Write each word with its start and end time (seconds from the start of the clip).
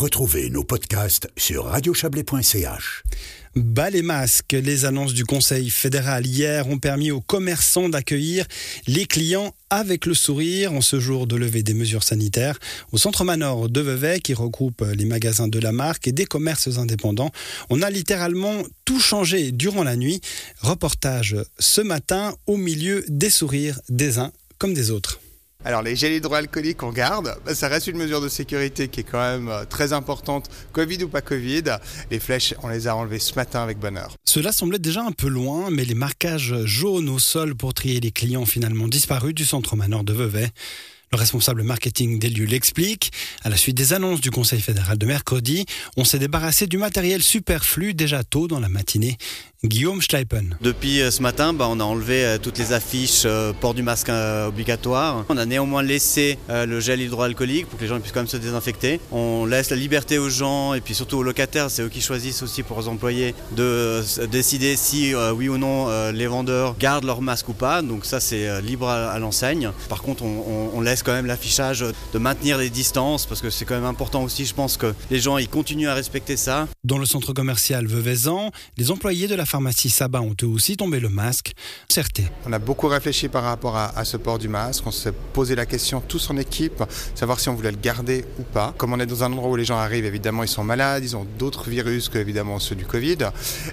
Retrouvez 0.00 0.48
nos 0.48 0.64
podcasts 0.64 1.28
sur 1.36 1.66
radiochablais.ch. 1.66 3.02
Bas 3.54 3.90
les 3.90 4.00
masques, 4.00 4.54
les 4.54 4.86
annonces 4.86 5.12
du 5.12 5.26
Conseil 5.26 5.68
fédéral 5.68 6.26
hier 6.26 6.68
ont 6.68 6.78
permis 6.78 7.10
aux 7.10 7.20
commerçants 7.20 7.90
d'accueillir 7.90 8.46
les 8.86 9.04
clients 9.04 9.54
avec 9.68 10.06
le 10.06 10.14
sourire 10.14 10.72
en 10.72 10.80
ce 10.80 10.98
jour 11.00 11.26
de 11.26 11.36
levée 11.36 11.62
des 11.62 11.74
mesures 11.74 12.02
sanitaires. 12.02 12.58
Au 12.92 12.96
centre 12.96 13.24
Manor 13.24 13.68
de 13.68 13.82
Vevey, 13.82 14.20
qui 14.20 14.32
regroupe 14.32 14.82
les 14.96 15.04
magasins 15.04 15.48
de 15.48 15.58
la 15.58 15.70
marque 15.70 16.08
et 16.08 16.12
des 16.12 16.24
commerces 16.24 16.78
indépendants, 16.78 17.30
on 17.68 17.82
a 17.82 17.90
littéralement 17.90 18.62
tout 18.86 19.00
changé 19.00 19.52
durant 19.52 19.84
la 19.84 19.96
nuit. 19.96 20.22
Reportage 20.62 21.36
ce 21.58 21.82
matin 21.82 22.34
au 22.46 22.56
milieu 22.56 23.04
des 23.08 23.28
sourires 23.28 23.78
des 23.90 24.16
uns 24.16 24.32
comme 24.56 24.72
des 24.72 24.90
autres. 24.90 25.20
Alors 25.64 25.82
les 25.82 25.94
gels 25.94 26.14
hydroalcooliques 26.14 26.82
on 26.82 26.90
garde, 26.90 27.36
bah, 27.44 27.54
ça 27.54 27.68
reste 27.68 27.86
une 27.86 27.98
mesure 27.98 28.22
de 28.22 28.28
sécurité 28.28 28.88
qui 28.88 29.00
est 29.00 29.04
quand 29.04 29.20
même 29.20 29.48
euh, 29.48 29.64
très 29.66 29.92
importante, 29.92 30.48
Covid 30.72 31.04
ou 31.04 31.08
pas 31.08 31.20
Covid. 31.20 31.64
Les 32.10 32.18
flèches, 32.18 32.54
on 32.62 32.68
les 32.68 32.88
a 32.88 32.96
enlevées 32.96 33.18
ce 33.18 33.34
matin 33.34 33.62
avec 33.62 33.78
bonheur. 33.78 34.16
Cela 34.24 34.52
semblait 34.52 34.78
déjà 34.78 35.02
un 35.02 35.12
peu 35.12 35.28
loin, 35.28 35.68
mais 35.70 35.84
les 35.84 35.94
marquages 35.94 36.54
jaunes 36.64 37.10
au 37.10 37.18
sol 37.18 37.54
pour 37.54 37.74
trier 37.74 38.00
les 38.00 38.10
clients 38.10 38.42
ont 38.42 38.46
finalement 38.46 38.88
disparu 38.88 39.34
du 39.34 39.44
centre 39.44 39.76
Manor 39.76 40.02
de 40.02 40.14
Vevey. 40.14 40.50
Le 41.12 41.18
responsable 41.18 41.64
marketing 41.64 42.20
des 42.20 42.28
lieux 42.28 42.46
l'explique. 42.46 43.10
À 43.42 43.48
la 43.48 43.56
suite 43.56 43.76
des 43.76 43.92
annonces 43.92 44.20
du 44.20 44.30
Conseil 44.30 44.60
fédéral 44.60 44.96
de 44.96 45.06
mercredi, 45.06 45.66
on 45.96 46.04
s'est 46.04 46.20
débarrassé 46.20 46.68
du 46.68 46.78
matériel 46.78 47.20
superflu 47.20 47.94
déjà 47.94 48.22
tôt 48.22 48.46
dans 48.46 48.60
la 48.60 48.68
matinée. 48.68 49.18
Guillaume 49.62 50.00
Schleipen. 50.00 50.56
Depuis 50.62 51.02
euh, 51.02 51.10
ce 51.10 51.20
matin, 51.20 51.52
bah, 51.52 51.66
on 51.68 51.80
a 51.80 51.84
enlevé 51.84 52.24
euh, 52.24 52.38
toutes 52.38 52.56
les 52.56 52.72
affiches 52.72 53.24
euh, 53.26 53.52
port 53.52 53.74
du 53.74 53.82
masque 53.82 54.08
obligatoire. 54.08 55.26
On 55.28 55.36
a 55.36 55.44
néanmoins 55.44 55.82
laissé 55.82 56.38
le 56.48 56.80
gel 56.80 57.00
hydroalcoolique 57.02 57.66
pour 57.66 57.78
que 57.78 57.84
les 57.84 57.88
gens 57.88 58.00
puissent 58.00 58.12
quand 58.12 58.20
même 58.20 58.28
se 58.28 58.38
désinfecter. 58.38 59.00
On 59.12 59.44
laisse 59.44 59.68
la 59.68 59.76
liberté 59.76 60.18
aux 60.18 60.30
gens 60.30 60.72
et 60.72 60.80
puis 60.80 60.94
surtout 60.94 61.18
aux 61.18 61.22
locataires, 61.22 61.70
c'est 61.70 61.82
eux 61.82 61.88
qui 61.88 62.00
choisissent 62.00 62.42
aussi 62.42 62.62
pour 62.62 62.80
les 62.80 62.88
employés 62.88 63.34
de 63.54 64.02
décider 64.26 64.76
si 64.76 65.14
oui 65.36 65.48
ou 65.48 65.58
non 65.58 66.10
les 66.12 66.26
vendeurs 66.26 66.76
gardent 66.78 67.04
leur 67.04 67.20
masque 67.20 67.48
ou 67.48 67.52
pas. 67.52 67.82
Donc 67.82 68.06
ça 68.06 68.20
c'est 68.20 68.60
libre 68.62 68.88
à, 68.88 69.18
l'enseigne. 69.18 69.70
Par 69.88 70.02
contre 70.02 70.24
on, 70.24 70.70
on 70.74 70.80
laisse 70.80 71.02
quand 71.02 71.12
même 71.12 71.26
l'affichage 71.26 71.80
de 72.12 72.18
maintenir 72.18 72.58
les 72.58 72.70
distances 72.70 73.26
parce 73.26 73.40
que 73.40 73.50
c'est 73.50 73.64
quand 73.64 73.74
même 73.74 73.84
important 73.84 74.22
aussi. 74.22 74.46
Je 74.46 74.54
pense 74.54 74.76
que 74.76 74.94
les 75.10 75.20
gens 75.20 75.38
ils 75.38 75.48
continuent 75.48 75.88
à 75.88 75.94
respecter 75.94 76.36
ça. 76.36 76.68
Dans 76.84 76.98
le 76.98 77.06
centre 77.06 77.32
commercial 77.32 77.86
Veuvezan, 77.86 78.50
les 78.78 78.90
employés 78.90 79.28
de 79.28 79.34
la 79.34 79.46
pharmacie 79.50 79.90
Saba 79.90 80.20
ont 80.20 80.36
eux 80.44 80.46
aussi 80.46 80.76
tombé 80.76 81.00
le 81.00 81.08
masque. 81.08 81.52
Certes. 81.88 82.20
On 82.46 82.52
a 82.52 82.60
beaucoup 82.60 82.86
réfléchi 82.86 83.28
par 83.28 83.42
rapport 83.42 83.76
à, 83.76 84.04
ce 84.04 84.16
port 84.16 84.38
du 84.38 84.48
masque. 84.48 84.86
On 84.86 84.92
s'est 84.92 85.12
posé 85.32 85.56
la 85.56 85.66
question 85.66 86.00
tous 86.00 86.30
en 86.30 86.36
équipe, 86.36 86.84
savoir 87.16 87.40
si 87.40 87.48
on 87.48 87.54
voulait 87.54 87.72
le 87.72 87.76
garder 87.76 88.24
ou 88.38 88.42
pas. 88.42 88.72
Comme 88.78 88.92
on 88.92 89.00
est 89.00 89.06
dans 89.06 89.24
un 89.24 89.32
endroit 89.32 89.50
où 89.50 89.56
les 89.56 89.64
gens 89.64 89.76
arrivent, 89.76 90.04
évidemment 90.04 90.44
ils 90.44 90.48
sont 90.48 90.62
malades, 90.62 91.02
ils 91.02 91.16
ont 91.16 91.26
d'autres 91.38 91.68
virus 91.68 92.08
que 92.08 92.24
ceux 92.60 92.76
du 92.76 92.86
Covid. 92.86 93.18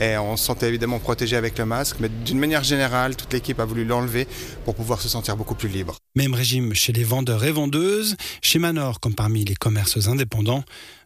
Et 0.00 0.16
on 0.16 0.36
se 0.38 0.44
sentait 0.46 0.68
évidemment 0.68 0.98
protégé 1.00 1.36
avec 1.36 1.58
le 1.58 1.66
masque. 1.66 1.96
Mais 2.00 2.08
d'une 2.08 2.38
manière 2.38 2.64
générale, 2.64 3.14
toute 3.14 3.32
l'équipe 3.34 3.60
a 3.60 3.66
voulu 3.66 3.84
l'enlever 3.84 4.26
pour 4.64 4.74
pouvoir 4.74 5.02
se 5.02 5.08
sentir 5.08 5.36
beaucoup 5.36 5.54
plus 5.54 5.68
libre. 5.68 5.98
Même 6.18 6.34
régime 6.34 6.74
chez 6.74 6.92
les 6.92 7.04
vendeurs 7.04 7.44
et 7.44 7.52
vendeuses, 7.52 8.16
chez 8.42 8.58
Manor 8.58 8.98
comme 8.98 9.14
parmi 9.14 9.44
les 9.44 9.54
commerces 9.54 10.08
indépendants. 10.08 10.64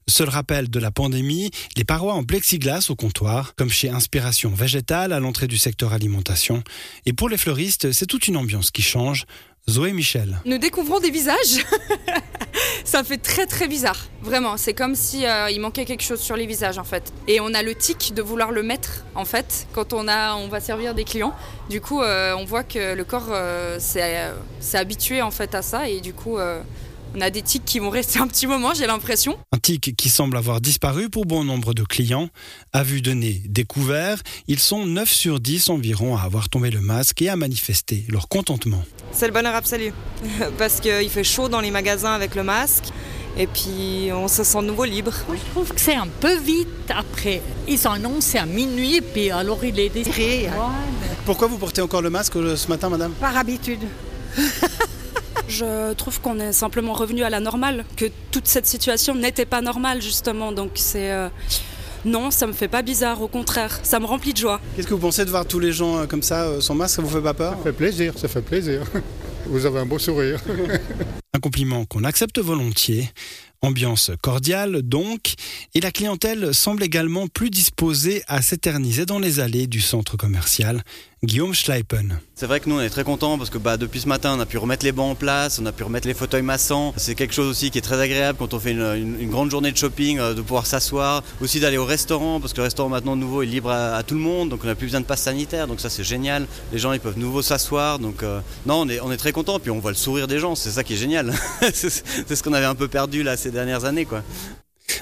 Seul 0.09 0.31
rappel 0.31 0.71
de 0.71 0.79
la 0.79 0.91
pandémie, 0.91 1.51
les 1.77 1.85
parois 1.85 2.15
en 2.15 2.25
plexiglas 2.25 2.87
au 2.89 2.97
comptoir, 2.97 3.55
comme 3.55 3.69
chez 3.69 3.91
Inspiration 3.91 4.55
Végétale 4.55 5.13
à 5.13 5.21
l'entrée 5.21 5.49
du 5.49 5.59
secteur 5.59 5.93
alimentation. 5.93 6.65
Et 7.05 7.13
pour 7.13 7.29
les 7.29 7.37
fleuristes, 7.37 7.93
c'est 7.93 8.07
toute 8.07 8.27
une 8.27 8.39
ambiance 8.39 8.71
qui 8.71 8.81
change. 8.81 9.27
Zoé 9.71 9.93
Michel. 9.93 10.41
Nous 10.45 10.59
découvrons 10.59 10.99
des 10.99 11.11
visages. 11.11 11.65
ça 12.85 13.05
fait 13.05 13.19
très 13.19 13.47
très 13.47 13.69
bizarre. 13.69 14.09
Vraiment, 14.21 14.57
c'est 14.57 14.75
comme 14.75 14.97
si 14.97 15.25
euh, 15.25 15.51
il 15.51 15.61
manquait 15.61 15.85
quelque 15.85 16.03
chose 16.03 16.21
sur 16.21 16.37
les 16.37 16.47
visages 16.47 16.79
en 16.79 16.85
fait. 16.85 17.13
Et 17.29 17.41
on 17.41 17.55
a 17.55 17.63
le 17.63 17.75
tic 17.77 18.13
de 18.13 18.23
vouloir 18.23 18.51
le 18.51 18.65
mettre 18.65 19.05
en 19.15 19.25
fait 19.25 19.69
quand 19.73 19.93
on 19.93 20.05
va 20.49 20.61
servir 20.61 20.95
des 20.95 21.05
clients. 21.05 21.33
Du 21.71 21.81
coup, 21.81 22.03
euh, 22.03 22.35
on 22.37 22.45
voit 22.45 22.65
que 22.65 22.95
le 22.95 23.05
corps 23.05 23.29
euh, 23.31 23.79
s'est 23.79 24.33
habitué 24.75 25.23
en 25.23 25.31
fait 25.31 25.55
à 25.55 25.63
ça 25.63 25.89
et 25.89 26.01
du 26.01 26.13
coup 26.13 26.39
on 27.15 27.21
a 27.21 27.31
des 27.31 27.43
tics 27.43 27.65
qui 27.65 27.79
vont 27.79 27.91
rester 27.91 28.19
un 28.19 28.27
petit 28.27 28.47
moment, 28.47 28.75
j'ai 28.75 28.87
l'impression. 28.87 29.39
Un 29.53 29.59
tic 29.59 29.95
qui 29.97 30.09
semble 30.09 30.37
avoir 30.37 30.61
disparu 30.61 31.11
pour 31.11 31.27
bon 31.27 31.45
nombre 31.45 31.75
de 31.75 31.83
clients. 31.83 32.29
À 32.73 32.83
vue 32.83 33.03
de 33.03 33.13
nez 33.13 33.43
découvert, 33.47 34.23
ils 34.49 34.59
sont 34.59 34.87
9 34.87 35.11
sur 35.11 35.41
10 35.41 35.71
environ 35.71 36.17
à 36.17 36.23
avoir 36.23 36.49
tombé 36.49 36.71
le 36.71 36.81
masque 36.81 37.23
et 37.23 37.29
à 37.29 37.37
manifester 37.37 38.05
leur 38.09 38.29
contentement. 38.29 38.83
C'est 39.13 39.27
le 39.27 39.33
bonheur 39.33 39.55
absolu, 39.55 39.93
parce 40.59 40.81
qu'il 40.81 41.09
fait 41.11 41.25
chaud 41.25 41.49
dans 41.49 41.61
les 41.61 41.71
magasins 41.71 42.13
avec 42.13 42.35
le 42.35 42.43
masque. 42.43 42.85
Et 43.39 43.47
puis 43.47 44.11
on 44.13 44.29
se 44.29 44.45
sent 44.45 44.61
de 44.61 44.67
nouveau 44.67 44.85
libre. 44.85 45.13
Je 45.31 45.51
trouve 45.53 45.73
que 45.73 45.81
c'est 45.81 45.95
un 45.95 46.09
peu 46.21 46.37
vite 46.39 46.69
après. 46.95 47.41
Ils 47.67 47.89
ont 47.89 47.93
annoncé 47.93 48.37
à 48.37 48.45
minuit, 48.45 49.01
puis 49.01 49.31
alors 49.31 49.65
il 49.65 49.79
est. 49.81 49.91
Pourquoi 51.25 51.49
vous 51.49 51.57
portez 51.57 51.81
encore 51.81 52.03
le 52.03 52.11
masque 52.11 52.35
ce 52.35 52.69
matin, 52.69 52.91
madame? 52.91 53.13
Par 53.13 53.37
habitude. 53.37 53.81
Je 55.53 55.93
trouve 55.93 56.19
qu'on 56.23 56.39
est 56.41 56.53
simplement 56.53 56.95
revenu 56.95 57.25
à 57.25 57.31
la 57.31 57.39
normale, 57.39 57.85
que 57.97 58.07
toute 58.31 58.47
cette 58.47 58.67
situation 58.67 59.15
n'était 59.15 59.45
pas 59.45 59.61
normale 59.61 60.01
justement. 60.01 60.51
Donc 60.51 60.71
c'est 60.77 61.13
euh, 61.13 61.29
non, 62.07 62.31
ça 62.31 62.47
me 62.47 62.55
fait 62.55 62.69
pas 62.69 62.81
bizarre, 62.81 63.21
au 63.21 63.29
contraire, 63.29 63.79
ça 63.83 64.01
me 64.01 64.07
remplit 64.07 64.33
de 64.33 64.39
joie. 64.39 64.61
Qu'est-ce 64.75 64.87
que 64.87 64.95
vous 64.95 65.01
pensez 65.01 65.27
de 65.27 65.31
voir 65.31 65.45
tous 65.45 65.61
les 65.61 65.73
gens 65.73 65.99
euh, 65.99 66.07
comme 66.07 66.23
ça 66.23 66.45
euh, 66.45 66.61
sans 66.63 66.75
masque? 66.75 66.97
Ça 66.97 67.03
vous 67.03 67.11
fait 67.11 67.21
pas 67.21 67.35
peur? 67.35 67.53
Ça 67.59 67.65
fait 67.65 67.73
plaisir, 67.73 68.15
ça 68.17 68.29
fait 68.29 68.43
plaisir. 68.43 68.83
Vous 69.47 69.67
avez 69.67 69.81
un 69.81 69.87
beau 69.87 69.99
sourire. 69.99 70.41
un 71.35 71.41
compliment 71.41 71.85
qu'on 71.85 72.05
accepte 72.05 72.39
volontiers. 72.39 73.11
Ambiance 73.61 74.13
cordiale 74.23 74.83
donc, 74.83 75.35
et 75.75 75.81
la 75.81 75.91
clientèle 75.91 76.55
semble 76.55 76.83
également 76.83 77.27
plus 77.29 77.51
disposée 77.51 78.23
à 78.27 78.41
s'éterniser 78.41 79.05
dans 79.05 79.19
les 79.19 79.41
allées 79.41 79.67
du 79.67 79.81
centre 79.81 80.17
commercial. 80.17 80.83
Guillaume 81.25 81.55
Schleipen. 81.55 82.19
C'est 82.35 82.47
vrai 82.47 82.59
que 82.59 82.69
nous 82.69 82.79
on 82.79 82.81
est 82.81 82.91
très 82.91 83.05
contents 83.05 83.39
parce 83.39 83.49
que 83.49 83.57
bah, 83.57 83.77
depuis 83.77 84.01
ce 84.01 84.09
matin 84.09 84.35
on 84.37 84.41
a 84.41 84.45
pu 84.47 84.59
remettre 84.59 84.85
les 84.85 84.91
bancs 84.91 85.13
en 85.13 85.15
place, 85.15 85.61
on 85.63 85.67
a 85.67 85.71
pu 85.71 85.85
remettre 85.85 86.09
les 86.09 86.15
fauteuils 86.15 86.43
massants. 86.43 86.93
C'est 86.97 87.15
quelque 87.15 87.33
chose 87.33 87.47
aussi 87.47 87.71
qui 87.71 87.79
est 87.79 87.83
très 87.83 88.01
agréable 88.01 88.39
quand 88.41 88.55
on 88.55 88.59
fait 88.59 88.73
une, 88.73 89.31
grande 89.31 89.49
journée 89.49 89.71
de 89.71 89.77
shopping, 89.77 90.19
euh, 90.19 90.35
de 90.35 90.41
pouvoir 90.43 90.67
s'asseoir, 90.67 91.23
aussi 91.41 91.61
d'aller 91.61 91.79
au 91.79 91.85
restaurant 91.85 92.41
parce 92.41 92.53
que 92.53 92.57
le 92.57 92.65
restaurant 92.65 92.89
maintenant 92.89 93.15
nouveau 93.15 93.43
est 93.43 93.47
libre 93.47 93.71
à, 93.71 94.03
tout 94.03 94.17
le 94.17 94.21
monde, 94.21 94.49
donc 94.49 94.63
on 94.65 94.67
n'a 94.67 94.75
plus 94.75 94.87
besoin 94.87 95.01
de 95.01 95.07
passe 95.07 95.23
sanitaire, 95.23 95.69
donc 95.69 95.79
ça 95.79 95.91
c'est 95.91 96.03
génial. 96.03 96.49
Les 96.73 96.81
gens 96.81 96.93
ils 96.93 96.99
peuvent 96.99 97.19
nouveau 97.19 97.41
s'asseoir, 97.41 98.01
donc 98.01 98.25
euh, 98.25 98.41
non 98.67 98.81
on 98.81 98.89
est, 98.89 98.99
on 98.99 99.13
est 99.13 99.17
très 99.17 99.31
contents, 99.31 99.61
puis 99.61 99.71
on 99.71 99.79
voit 99.79 99.93
le 99.93 99.97
sourire 99.97 100.27
des 100.27 100.41
gens, 100.41 100.57
c'est 100.57 100.73
ça 100.73 100.83
qui 100.83 100.95
est 100.95 100.97
génial. 100.97 101.33
c'est 101.73 102.35
ce 102.35 102.43
qu'on 102.43 102.53
avait 102.53 102.67
un 102.67 102.75
peu 102.75 102.89
perdu 102.89 103.23
là 103.23 103.37
ces 103.37 103.53
dernières 103.53 103.85
années 103.85 104.07
quoi. 104.07 104.25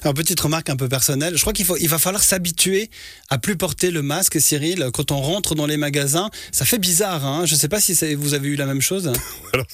Alors, 0.03 0.15
petite 0.15 0.41
remarque 0.41 0.71
un 0.71 0.77
peu 0.77 0.89
personnelle, 0.89 1.37
je 1.37 1.41
crois 1.41 1.53
qu'il 1.53 1.67
faut, 1.67 1.77
il 1.77 1.89
va 1.89 1.99
falloir 1.99 2.23
s'habituer 2.23 2.91
à 3.29 3.39
plus 3.39 3.57
porter 3.57 3.91
le 3.91 4.03
masque, 4.03 4.41
Cyril. 4.41 4.91
Quand 4.93 5.11
on 5.11 5.21
rentre 5.21 5.55
dans 5.55 5.67
les 5.67 5.77
magasins, 5.77 6.31
ça 6.53 6.65
fait 6.65 6.79
bizarre. 6.79 7.25
Hein 7.25 7.47
je 7.47 7.55
ne 7.55 7.59
sais 7.59 7.69
pas 7.69 7.81
si 7.81 7.93
vous 8.15 8.35
avez 8.35 8.49
eu 8.49 8.57
la 8.57 8.67
même 8.67 8.81
chose. 8.81 9.13
Alors, 9.53 9.67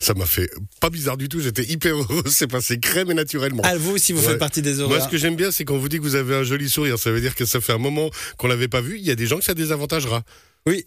ça 0.00 0.14
m'a 0.14 0.26
fait 0.26 0.50
pas 0.80 0.90
bizarre 0.90 1.16
du 1.16 1.28
tout. 1.28 1.40
J'étais 1.40 1.64
hyper 1.64 1.96
heureux. 1.96 2.24
C'est 2.26 2.46
passé 2.46 2.78
crème 2.78 3.10
et 3.10 3.14
naturellement. 3.14 3.62
Ah, 3.64 3.76
vous 3.76 3.92
aussi, 3.92 4.12
vous 4.12 4.22
faites 4.22 4.38
partie 4.38 4.62
des 4.62 4.80
heureux. 4.80 4.88
Moi, 4.88 5.00
ce 5.00 5.08
que 5.08 5.18
j'aime 5.18 5.36
bien, 5.36 5.50
c'est 5.50 5.64
quand 5.64 5.76
vous 5.76 5.88
dit 5.88 5.98
que 5.98 6.02
vous 6.02 6.14
avez 6.14 6.34
un 6.34 6.42
joli 6.44 6.68
sourire. 6.68 6.98
Ça 6.98 7.10
veut 7.10 7.20
dire 7.20 7.34
que 7.34 7.44
ça 7.44 7.60
fait 7.60 7.72
un 7.72 7.78
moment 7.78 8.10
qu'on 8.36 8.46
l'avait 8.48 8.68
pas 8.68 8.80
vu. 8.80 8.98
Il 8.98 9.04
y 9.04 9.10
a 9.10 9.14
des 9.14 9.26
gens 9.26 9.38
que 9.38 9.44
ça 9.44 9.54
désavantagera. 9.54 10.22
Oui. 10.66 10.84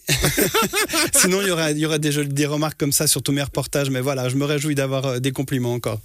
Sinon, 1.15 1.41
il 1.41 1.47
y 1.47 1.51
aura, 1.51 1.71
il 1.71 1.79
y 1.79 1.85
aura 1.85 1.97
des, 1.97 2.25
des 2.25 2.45
remarques 2.45 2.79
comme 2.79 2.91
ça 2.91 3.07
sur 3.07 3.23
tous 3.23 3.31
mes 3.31 3.43
reportages. 3.43 3.89
Mais 3.89 4.01
voilà, 4.01 4.29
je 4.29 4.35
me 4.35 4.45
réjouis 4.45 4.75
d'avoir 4.75 5.05
euh, 5.05 5.19
des 5.19 5.31
compliments 5.31 5.73
encore. 5.73 5.99